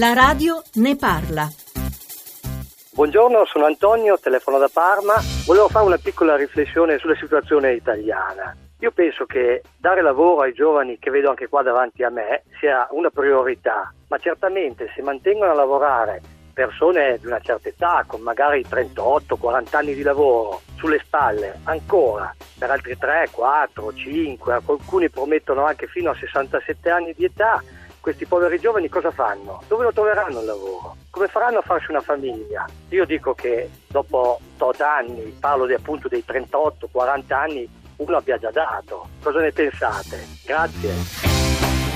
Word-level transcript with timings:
La 0.00 0.14
radio 0.14 0.62
ne 0.76 0.96
parla. 0.96 1.46
Buongiorno, 2.94 3.44
sono 3.44 3.66
Antonio, 3.66 4.18
telefono 4.18 4.56
da 4.56 4.70
Parma. 4.72 5.12
Volevo 5.44 5.68
fare 5.68 5.84
una 5.84 5.98
piccola 5.98 6.36
riflessione 6.36 6.96
sulla 6.96 7.16
situazione 7.16 7.74
italiana. 7.74 8.56
Io 8.78 8.92
penso 8.92 9.26
che 9.26 9.60
dare 9.76 10.00
lavoro 10.00 10.40
ai 10.40 10.54
giovani 10.54 10.98
che 10.98 11.10
vedo 11.10 11.28
anche 11.28 11.48
qua 11.48 11.60
davanti 11.60 12.02
a 12.02 12.08
me 12.08 12.44
sia 12.58 12.88
una 12.92 13.10
priorità, 13.10 13.92
ma 14.08 14.16
certamente 14.16 14.90
se 14.94 15.02
mantengono 15.02 15.50
a 15.50 15.54
lavorare 15.54 16.22
persone 16.54 17.18
di 17.18 17.26
una 17.26 17.40
certa 17.40 17.68
età, 17.68 18.02
con 18.06 18.22
magari 18.22 18.64
38-40 18.66 19.76
anni 19.76 19.92
di 19.92 20.02
lavoro 20.02 20.62
sulle 20.76 21.00
spalle, 21.04 21.60
ancora 21.64 22.34
per 22.58 22.70
altri 22.70 22.96
3, 22.96 23.28
4, 23.32 23.92
5, 23.92 24.52
alcuni 24.52 25.10
promettono 25.10 25.66
anche 25.66 25.86
fino 25.88 26.08
a 26.10 26.14
67 26.14 26.88
anni 26.88 27.12
di 27.14 27.24
età, 27.24 27.62
questi 28.00 28.26
poveri 28.26 28.58
giovani 28.58 28.88
cosa 28.88 29.10
fanno? 29.10 29.62
Dove 29.68 29.84
lo 29.84 29.92
troveranno 29.92 30.40
il 30.40 30.46
lavoro? 30.46 30.96
Come 31.10 31.28
faranno 31.28 31.58
a 31.58 31.62
farsi 31.62 31.90
una 31.90 32.00
famiglia? 32.00 32.66
Io 32.88 33.04
dico 33.04 33.34
che 33.34 33.70
dopo 33.86 34.40
8 34.58 34.82
anni, 34.82 35.36
parlo 35.38 35.72
appunto 35.74 36.08
dei 36.08 36.24
38-40 36.26 37.32
anni, 37.32 37.68
uno 37.96 38.16
abbia 38.16 38.38
già 38.38 38.50
dato. 38.50 39.08
Cosa 39.22 39.40
ne 39.40 39.52
pensate? 39.52 40.26
Grazie. 40.44 41.89